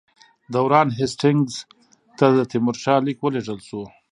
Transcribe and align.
د 0.51 0.53
وارن 0.63 0.89
هېسټینګز 0.99 1.55
ته 2.17 2.25
د 2.37 2.39
تیمورشاه 2.51 3.03
لیک 3.05 3.17
ولېږل 3.21 3.59
شو. 3.67 3.81